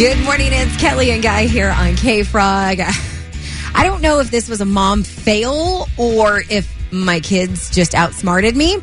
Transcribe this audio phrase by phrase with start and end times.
[0.00, 2.80] Good morning, it's Kelli and Guy here on K Frog.
[3.74, 8.56] I don't know if this was a mom fail or if my kids just outsmarted
[8.56, 8.78] me.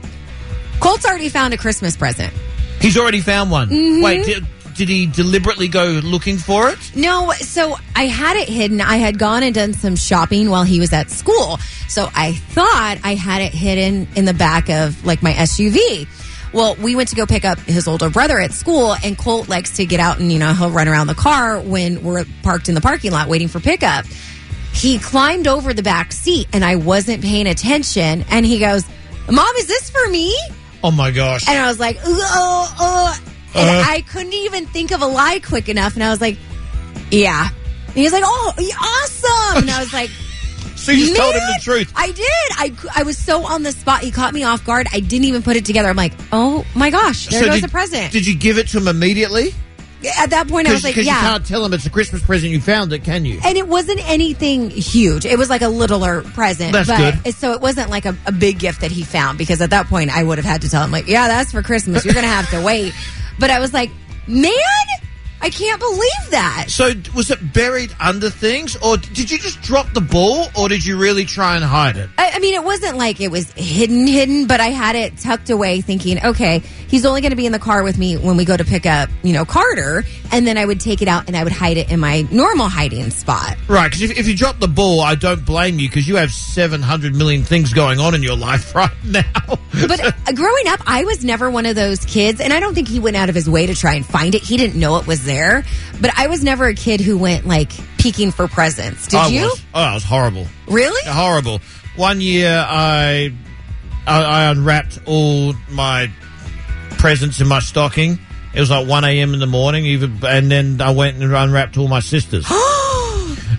[0.80, 2.32] Colt's already found a Christmas present.
[2.80, 3.68] He's already found one.
[3.70, 4.04] Mhm.
[4.04, 6.78] Wait, did, did he deliberately go looking for it?
[6.96, 8.80] No, so I had it hidden.
[8.80, 11.58] I had gone and done some shopping while he was at school.
[11.88, 16.08] So I thought I had it hidden in the back of like my SUV.
[16.54, 19.78] Well, we went to go pick up his older brother at school, and Colt likes
[19.78, 22.76] to get out and, you know, he'll run around the car when we're parked in
[22.76, 24.06] the parking lot waiting for pickup.
[24.74, 28.24] He climbed over the back seat, and I wasn't paying attention.
[28.30, 28.84] And he goes,
[29.30, 30.36] Mom, is this for me?
[30.84, 31.48] Oh my gosh.
[31.50, 33.20] And I was like, oh, oh.
[33.56, 33.84] And Uh.
[33.90, 35.96] I couldn't even think of a lie quick enough.
[35.96, 36.38] And I was like,
[37.12, 37.50] yeah.
[37.88, 39.64] And he was like, oh, awesome.
[39.64, 40.12] And I was like,
[40.88, 41.92] So you just told him the truth.
[41.98, 42.24] I did.
[42.24, 44.04] I, I was so on the spot.
[44.04, 44.88] He caught me off guard.
[44.94, 45.90] I didn't even put it together.
[45.90, 48.14] I'm like, oh my gosh, there So goes did, a present.
[48.14, 49.54] Did you give it to him immediately?
[50.18, 51.02] At that point, I was like, yeah.
[51.02, 53.38] you can't tell him it's a Christmas present you found it, can you?
[53.44, 55.26] And it wasn't anything huge.
[55.26, 56.72] It was like a littler present.
[56.72, 57.34] That's but good.
[57.34, 60.16] So it wasn't like a, a big gift that he found because at that point
[60.16, 62.06] I would have had to tell him like, yeah, that's for Christmas.
[62.06, 62.94] You're going to have to wait.
[63.40, 63.92] But I was like,
[64.26, 64.54] man,
[65.42, 66.66] I can't believe that.
[66.70, 70.86] So was it buried under things, or did you just drop the ball, or did
[70.86, 72.10] you really try and hide it?
[72.18, 75.50] I, I mean, it wasn't like it was hidden, hidden, but I had it tucked
[75.50, 78.46] away thinking, okay, he's only going to be in the car with me when we
[78.46, 80.04] go to pick up, you know, Carter.
[80.32, 82.68] And then I would take it out and I would hide it in my normal
[82.68, 83.58] hiding spot.
[83.68, 86.32] Right, because if, if you drop the ball, I don't blame you because you have
[86.32, 89.24] 700 million things going on in your life right now.
[89.88, 92.88] But uh, growing up, I was never one of those kids, and I don't think
[92.88, 94.42] he went out of his way to try and find it.
[94.44, 95.64] He didn't know it was there.
[96.02, 99.08] But I was never a kid who went like peeking for presents.
[99.08, 99.42] Did I you?
[99.44, 100.48] Was, oh, it was horrible.
[100.68, 101.02] Really?
[101.06, 101.62] Horrible.
[101.96, 103.34] One year, I,
[104.06, 106.12] I I unwrapped all my
[106.98, 108.20] presents in my stocking.
[108.58, 109.36] It was like 1 a.m.
[109.36, 112.44] in the morning, even, and then I went and unwrapped all my sisters.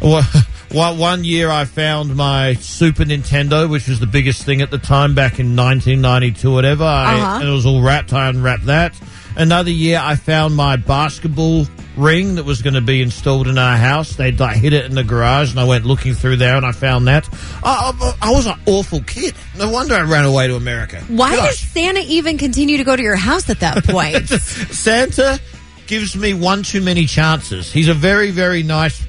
[0.02, 0.22] Well,
[0.72, 4.78] one one year I found my Super Nintendo, which was the biggest thing at the
[4.78, 6.82] time back in 1992, whatever.
[6.84, 7.38] I, Uh-huh.
[7.40, 8.12] And it was all wrapped.
[8.12, 8.94] I unwrapped that.
[9.38, 11.64] Another year I found my basketball
[11.96, 14.16] ring that was going to be installed in our house.
[14.16, 16.72] They'd like hid it in the garage, and I went looking through there, and I
[16.72, 17.28] found that.
[17.62, 19.34] I, I, I was an awful kid.
[19.56, 21.00] No wonder I ran away to America.
[21.08, 21.48] Why Gosh.
[21.50, 24.28] does Santa even continue to go to your house at that point?
[24.28, 25.40] Santa
[25.86, 27.72] gives me one too many chances.
[27.72, 29.06] He's a very, very nice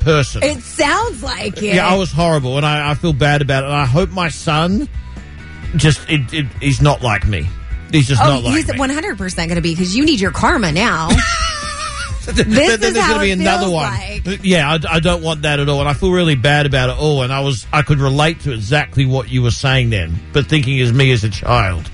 [0.00, 0.42] person.
[0.42, 1.74] it sounds like it.
[1.76, 3.66] Yeah, I was horrible, and I, I feel bad about it.
[3.66, 4.88] And I hope my son
[5.76, 7.46] just it, it, he's not like me.
[7.92, 8.78] He's just Oh, not like he's me.
[8.78, 11.08] one hundred percent going to be because you need your karma now.
[12.26, 13.90] Then- this then is there's gonna be another one.
[13.90, 14.40] like.
[14.42, 16.98] Yeah, I, I don't want that at all, and I feel really bad about it
[16.98, 17.22] all.
[17.22, 20.78] And I was I could relate to exactly what you were saying then, but thinking
[20.80, 21.90] as me as a child.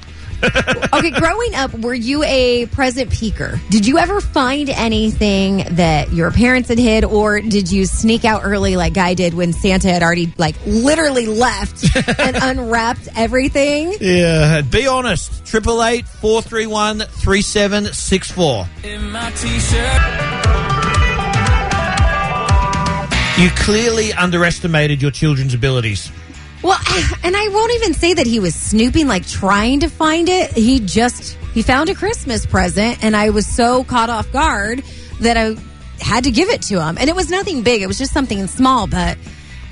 [0.93, 3.59] Okay, growing up, were you a present peeker?
[3.71, 8.43] Did you ever find anything that your parents had hid, or did you sneak out
[8.45, 11.85] early like Guy did when Santa had already, like, literally left
[12.19, 13.95] and unwrapped everything?
[14.01, 15.45] Yeah, be honest.
[15.47, 18.67] Triple eight four three one three seven six four.
[18.83, 20.35] In my t-shirt.
[23.37, 26.11] You clearly underestimated your children's abilities.
[26.65, 26.79] Well,
[27.23, 30.51] and I won't even say that he was snooping, like trying to find it.
[30.53, 34.83] He just he found a Christmas present, and I was so caught off guard
[35.21, 35.57] that I
[36.03, 36.97] had to give it to him.
[36.99, 38.87] And it was nothing big; it was just something small.
[38.87, 39.19] But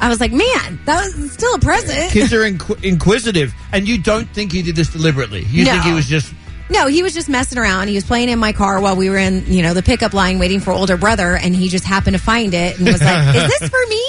[0.03, 2.13] I was like, man, that was still a present.
[2.13, 5.47] Kids are inqu- inquisitive, and you don't think he did this deliberately.
[5.49, 6.35] You think he was just
[6.69, 7.89] No, he was just messing around.
[7.89, 10.39] He was playing in my car while we were in, you know, the pickup line
[10.39, 13.59] waiting for older brother, and he just happened to find it and was like, "Is
[13.59, 14.05] this for me?"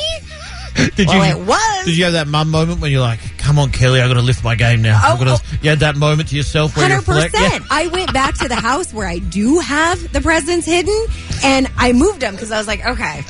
[0.96, 1.42] Did Well, you?
[1.44, 1.86] it was.
[1.86, 4.14] Did you have that mum moment when you're like, "Come come on, Kelli, I got
[4.16, 5.00] to lift my game now.
[5.04, 7.34] Oh, I've got to, you had that moment to yourself where you Hundred reflect.
[7.36, 7.64] percent.
[7.70, 11.06] I went back to the house where I do have the presents hidden,
[11.44, 13.22] and I moved them because I was like, okay,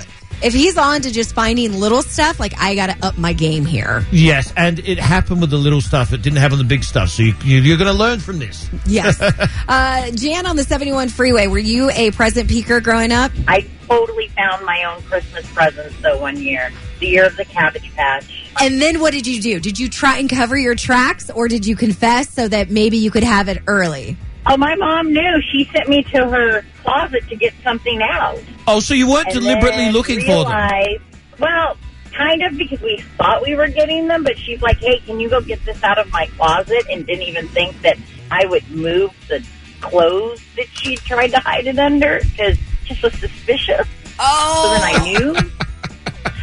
[0.44, 3.66] if he's on to just finding little stuff, like I got to up my game
[3.66, 4.06] here.
[4.12, 6.14] Yes, and it happened with the little stuff.
[6.14, 7.10] It didn't happen with the big stuff.
[7.10, 8.70] So you, you, you're going to learn from this.
[8.86, 9.20] Yes.
[9.68, 11.48] uh, Jan on the seventy-one freeway.
[11.48, 13.32] Were you a present peeker growing up?
[13.48, 16.72] I totally found my own Christmas presents though one year,
[17.04, 18.54] the year of the Cabbage Patch.
[18.62, 19.60] And then what did you do?
[19.60, 23.12] Did you try and cover your tracks, or did you confess so that maybe you
[23.12, 24.18] could have it early?
[24.46, 25.42] Oh, my mom knew.
[25.52, 28.40] She sent me to her closet to get something out.
[28.68, 30.48] Oh, so you weren't And deliberately then looking for them?
[30.48, 31.02] realized-
[31.40, 31.78] Well,
[32.14, 35.30] kind of because we thought we were getting them, but she's like, "Hey, can you
[35.30, 37.98] go get this out of my closet?" And didn't even think that
[38.32, 39.44] I would move the
[39.82, 43.88] clothes that she tried to hide it under because just was suspicious.
[44.20, 44.64] Oh.
[44.64, 45.34] So then I oh.
[45.34, 45.52] knew.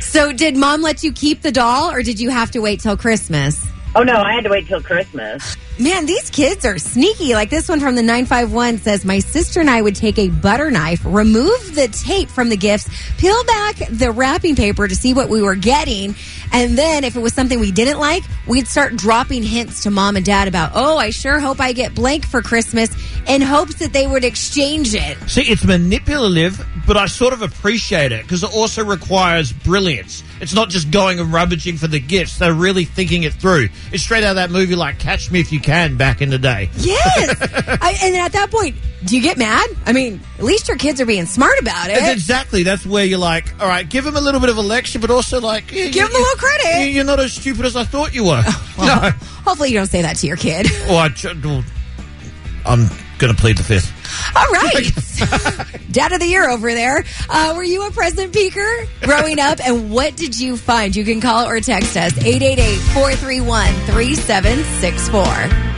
[0.00, 2.96] So did mom let you keep the doll, or did you have to wait till
[2.96, 3.64] Christmas?
[3.94, 5.56] Oh no, I had to wait till Christmas.
[5.78, 7.34] Man, these kids are sneaky.
[7.34, 10.70] Like this one from the 951 says, My sister and I would take a butter
[10.70, 12.88] knife, remove the tape from the gifts,
[13.18, 16.14] peel back the wrapping paper to see what we were getting.
[16.52, 20.16] And then if it was something we didn't like, we'd start dropping hints to mom
[20.16, 22.90] and dad about, oh, I sure hope I get blank for Christmas
[23.28, 25.16] in hopes that they would exchange it.
[25.28, 30.22] See, it's manipulative, but I sort of appreciate it because it also requires brilliance.
[30.40, 32.38] It's not just going and rummaging for the gifts.
[32.38, 33.68] They're really thinking it through.
[33.92, 36.38] It's straight out of that movie like Catch Me If You Can back in the
[36.38, 36.70] day.
[36.78, 37.36] Yes.
[37.82, 39.68] I, and at that point, do you get mad?
[39.86, 42.12] I mean, at least your kids are being smart about That's it.
[42.12, 42.62] exactly.
[42.62, 45.10] That's where you're like, all right, give them a little bit of a lecture, but
[45.10, 46.80] also like, yeah, Give 'em a little credit.
[46.86, 48.42] you- You're not as stupid as I thought you were.
[48.78, 49.10] no.
[49.44, 50.66] Hopefully, you don't say that to your kid.
[50.88, 51.64] Well, I, tr- well,
[52.66, 52.86] I'm
[53.20, 53.92] going to plead the fifth.
[54.34, 54.90] All right.
[55.92, 57.04] Dad of the year over there.
[57.28, 59.60] Uh, were you a present peeker growing up?
[59.64, 60.96] And what did you find?
[60.96, 65.69] You can call or text us 888 431 3764.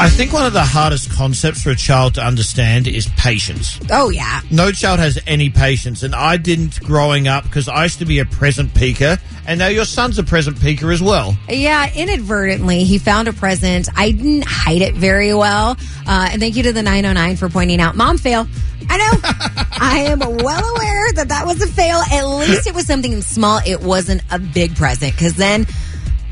[0.00, 3.80] I think one of the hardest concepts for a child to understand is patience.
[3.90, 4.42] Oh, yeah.
[4.48, 8.20] No child has any patience, and I didn't growing up because I used to be
[8.20, 11.36] a present peeker, and now your son's a present peeker as well.
[11.48, 13.88] Yeah, inadvertently, he found a present.
[13.96, 15.76] I didn't hide it very well.
[16.06, 18.46] Uh, and thank you to the 909 for pointing out, Mom, fail.
[18.88, 19.20] I know.
[19.80, 22.00] I am well aware that that was a fail.
[22.12, 23.60] At least it was something small.
[23.66, 25.66] It wasn't a big present because then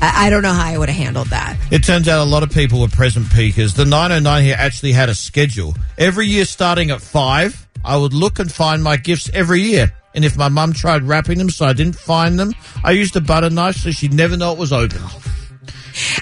[0.01, 1.57] I, I don't know how I would have handled that.
[1.71, 3.73] It turns out a lot of people were present peekers.
[3.73, 5.75] The 909 here actually had a schedule.
[5.97, 9.91] Every year starting at 5, I would look and find my gifts every year.
[10.13, 12.53] And if my mum tried wrapping them so I didn't find them,
[12.83, 15.01] I used a butter knife so she'd never know it was open.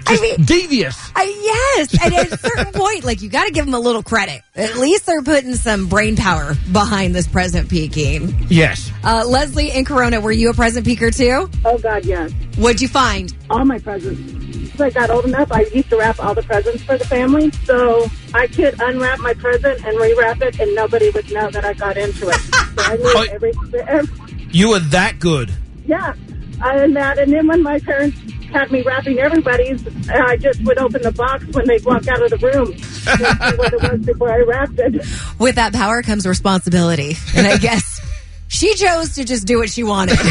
[0.08, 1.12] I mean, Devious.
[1.16, 4.04] I, yes, and at a certain point, like you got to give them a little
[4.04, 4.42] credit.
[4.56, 8.36] At least they're putting some brain power behind this present peeking.
[8.50, 8.92] Yes.
[9.04, 11.50] Uh, Leslie in Corona, were you a present peeker too?
[11.66, 12.32] Oh God, yes.
[12.58, 13.36] What'd you find?
[13.50, 14.74] All my presents.
[14.76, 17.50] As I got old enough, I used to wrap all the presents for the family,
[17.64, 21.74] so I could unwrap my present and rewrap it, and nobody would know that I
[21.74, 22.36] got into it.
[22.36, 23.54] So I knew every,
[23.88, 25.52] every You were that good.
[25.86, 26.14] yeah,
[26.62, 27.18] and that.
[27.20, 28.18] And then when my parents
[28.52, 32.30] had me wrapping everybody's, I just would open the box when they'd walk out of
[32.30, 35.06] the room and see what it was before I wrapped it.
[35.40, 38.00] With that power comes responsibility, and I guess
[38.48, 40.18] she chose to just do what she wanted.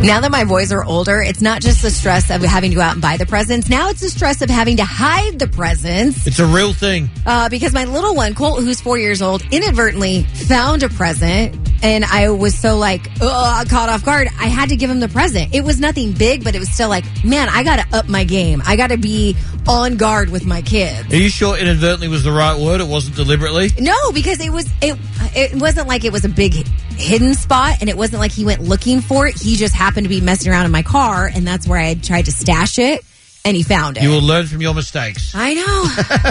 [0.03, 2.81] Now that my boys are older, it's not just the stress of having to go
[2.81, 3.69] out and buy the presents.
[3.69, 6.27] Now it's the stress of having to hide the presents.
[6.27, 7.09] It's a real thing.
[7.25, 11.55] Uh, because my little one, Colt, who's four years old, inadvertently found a present.
[11.81, 14.27] And I was so like, ugh, caught off guard.
[14.39, 15.55] I had to give him the present.
[15.55, 18.25] It was nothing big, but it was still like, man, I got to up my
[18.25, 18.61] game.
[18.65, 21.13] I got to be on guard with my kids.
[21.13, 22.81] Are you sure inadvertently was the right word?
[22.81, 23.69] It wasn't deliberately?
[23.79, 24.97] No, because it was it
[25.35, 28.61] it wasn't like it was a big hidden spot and it wasn't like he went
[28.61, 29.39] looking for it.
[29.39, 32.03] He just happened to be messing around in my car and that's where I had
[32.03, 33.03] tried to stash it
[33.45, 34.03] and he found it.
[34.03, 35.33] You will learn from your mistakes.
[35.35, 35.53] I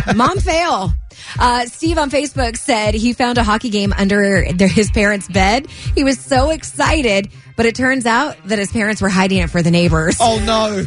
[0.07, 0.15] know.
[0.17, 0.93] Mom fail.
[1.39, 5.67] Uh, Steve on Facebook said he found a hockey game under their, his parents' bed.
[5.95, 9.63] He was so excited, but it turns out that his parents were hiding it for
[9.63, 10.17] the neighbors.
[10.21, 10.85] Oh no.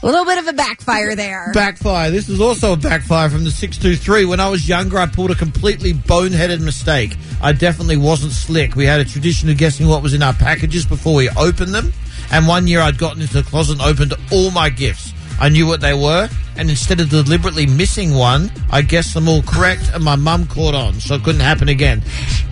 [0.00, 1.50] A little bit of a backfire there.
[1.52, 2.12] Backfire.
[2.12, 4.26] This is also a backfire from the 623.
[4.26, 7.16] When I was younger, I pulled a completely boneheaded mistake.
[7.42, 8.76] I definitely wasn't slick.
[8.76, 11.92] We had a tradition of guessing what was in our packages before we opened them.
[12.30, 15.12] And one year I'd gotten into the closet and opened all my gifts.
[15.40, 19.42] I knew what they were, and instead of deliberately missing one, I guessed them all
[19.42, 22.02] correct, and my mum caught on, so it couldn't happen again.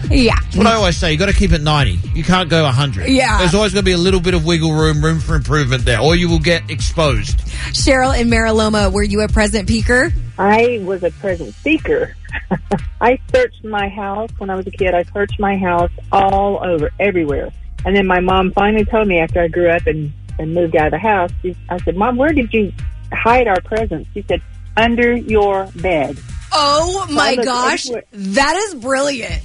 [0.09, 0.35] Yeah.
[0.41, 1.11] That's what I always say.
[1.11, 2.11] You got to keep it 90.
[2.15, 3.09] You can't go 100.
[3.09, 3.39] Yeah.
[3.39, 6.01] There's always going to be a little bit of wiggle room, room for improvement there,
[6.01, 7.39] or you will get exposed.
[7.73, 10.13] Cheryl in Mira Loma, were you a present peeker?
[10.39, 12.15] I was a present seeker.
[13.01, 14.95] I searched my house when I was a kid.
[14.95, 17.51] I searched my house all over, everywhere.
[17.85, 20.87] And then my mom finally told me after I grew up and, and moved out
[20.87, 22.73] of the house, she, I said, Mom, where did you
[23.13, 24.09] hide our presents?
[24.15, 24.41] She said,
[24.77, 26.19] under your bed.
[26.53, 28.05] Oh my looked gosh, everywhere.
[28.13, 29.43] that is brilliant.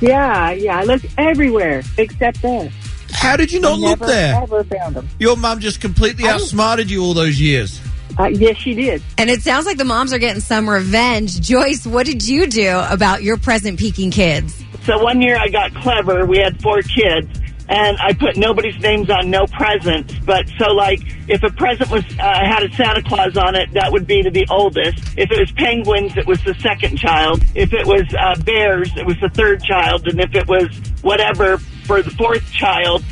[0.00, 0.78] Yeah, yeah.
[0.78, 2.70] I looked everywhere except there.
[3.12, 4.42] How did you not I look never, there?
[4.42, 5.08] Ever found them.
[5.18, 7.80] Your mum just completely I- outsmarted you all those years.
[8.18, 9.02] Uh, yes, she did.
[9.16, 11.40] And it sounds like the moms are getting some revenge.
[11.40, 14.62] Joyce, what did you do about your present peeking kids?
[14.84, 16.26] So one year I got clever.
[16.26, 17.28] We had four kids,
[17.72, 20.14] and I put nobody's names on no presents.
[20.26, 23.90] But so like, if a present was uh, had a Santa Claus on it, that
[23.90, 24.98] would be to the oldest.
[25.16, 27.42] If it was penguins, it was the second child.
[27.54, 30.68] If it was uh, bears, it was the third child, and if it was
[31.00, 33.02] whatever for the fourth child.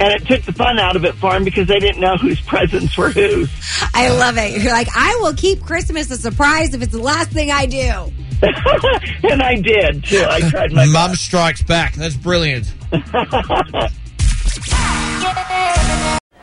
[0.00, 2.40] And it took the fun out of it for them because they didn't know whose
[2.40, 3.50] presents were whose.
[3.94, 4.62] I love it.
[4.62, 8.12] You're like, I will keep Christmas a surprise if it's the last thing I do.
[9.28, 10.24] and I did too.
[10.28, 11.94] I tried my Mum strikes back.
[11.94, 12.72] That's brilliant.